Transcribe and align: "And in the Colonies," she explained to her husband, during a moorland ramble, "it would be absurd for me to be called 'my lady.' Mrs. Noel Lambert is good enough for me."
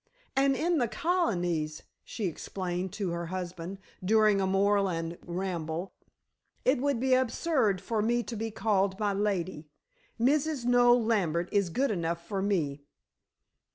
"And 0.35 0.55
in 0.55 0.79
the 0.79 0.87
Colonies," 0.87 1.83
she 2.03 2.25
explained 2.25 2.91
to 2.93 3.11
her 3.11 3.27
husband, 3.27 3.77
during 4.03 4.41
a 4.41 4.47
moorland 4.47 5.19
ramble, 5.23 5.93
"it 6.65 6.79
would 6.81 6.99
be 6.99 7.13
absurd 7.13 7.79
for 7.79 8.01
me 8.01 8.23
to 8.23 8.35
be 8.35 8.49
called 8.49 8.99
'my 8.99 9.13
lady.' 9.13 9.67
Mrs. 10.19 10.65
Noel 10.65 11.03
Lambert 11.03 11.49
is 11.51 11.69
good 11.69 11.91
enough 11.91 12.27
for 12.27 12.41
me." 12.41 12.81